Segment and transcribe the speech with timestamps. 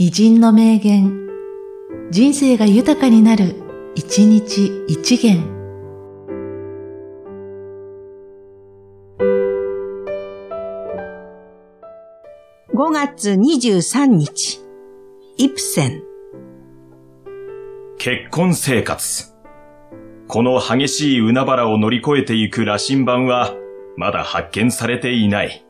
[0.00, 1.26] 偉人の名言、
[2.12, 3.56] 人生が豊かになる、
[3.96, 5.42] 一日一元。
[12.72, 14.60] 5月23日、
[15.36, 16.02] イプセン。
[17.98, 19.34] 結婚生活。
[20.28, 23.52] この激しい海原を乗り越えていく羅針盤は、
[23.96, 25.67] まだ発見されていない。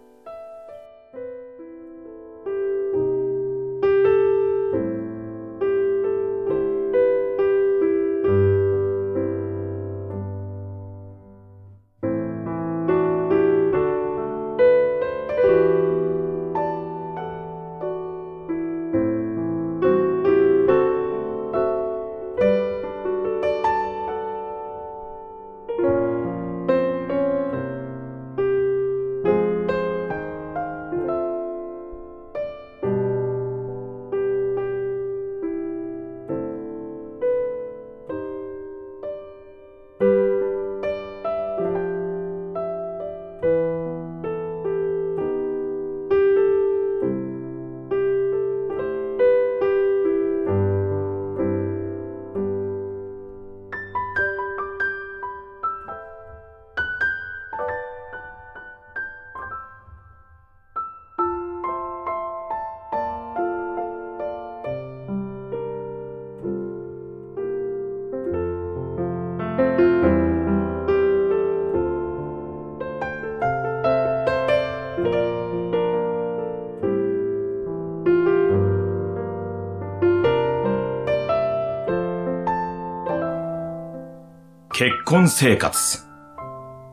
[84.79, 86.07] 結婚生活。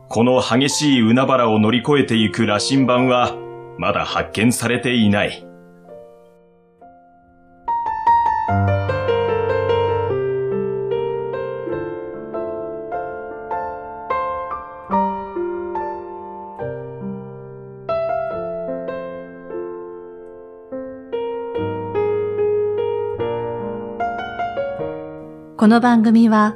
[0.09, 3.38] この激しい海原を乗り越えていく羅針盤は、
[3.77, 5.45] まだ発見されていない。
[25.55, 26.55] この番組は、